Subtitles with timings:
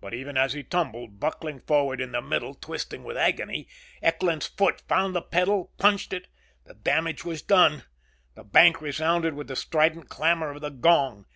[0.00, 3.66] But even as he tumbled, buckling forward in the middle, twisting with agony,
[4.00, 6.28] Eckland's foot found the pedal, punched it.
[6.66, 7.82] The damage was done.
[8.36, 11.26] The bank resounded with the strident clamor of the gong.